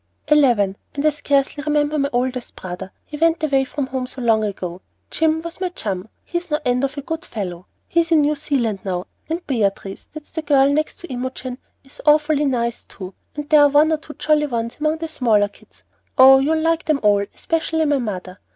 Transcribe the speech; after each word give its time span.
"Eleven, 0.29 0.75
and 0.95 1.05
I 1.05 1.11
scarcely 1.11 1.63
remember 1.63 1.99
my 1.99 2.09
oldest 2.11 2.55
brother, 2.55 2.91
he 3.05 3.17
went 3.17 3.43
away 3.43 3.63
from 3.65 3.85
home 3.85 4.07
so 4.07 4.19
long 4.19 4.43
ago. 4.43 4.81
Jim 5.11 5.43
was 5.43 5.61
my 5.61 5.69
chum, 5.69 6.09
he's 6.25 6.49
no 6.49 6.57
end 6.65 6.83
of 6.83 6.97
a 6.97 7.03
good 7.03 7.23
fellow. 7.23 7.67
He's 7.87 8.11
in 8.11 8.21
New 8.21 8.33
Zealand 8.35 8.79
now. 8.83 9.05
And 9.29 9.45
Beatrice 9.45 10.05
that's 10.11 10.31
the 10.31 10.41
next 10.71 11.01
girl 11.01 11.07
to 11.07 11.13
Imogen 11.13 11.59
is 11.83 12.01
awfully 12.03 12.45
nice 12.45 12.83
too, 12.83 13.13
and 13.35 13.47
there 13.47 13.61
are 13.61 13.69
one 13.69 13.91
or 13.91 13.97
two 13.97 14.15
jolly 14.15 14.47
ones 14.47 14.77
among 14.79 14.97
the 14.97 15.07
smaller 15.07 15.47
kids. 15.49 15.83
Oh, 16.17 16.39
you'll 16.39 16.59
like 16.61 16.85
them 16.85 16.99
all, 17.03 17.23
especially 17.35 17.85
my 17.85 17.99
mother. 17.99 18.39